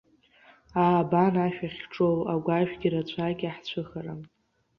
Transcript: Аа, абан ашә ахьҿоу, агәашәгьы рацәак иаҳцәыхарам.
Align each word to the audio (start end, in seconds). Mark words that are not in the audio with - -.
Аа, 0.81 0.95
абан 1.03 1.35
ашә 1.45 1.61
ахьҿоу, 1.67 2.17
агәашәгьы 2.33 2.89
рацәак 2.93 3.39
иаҳцәыхарам. 3.43 4.21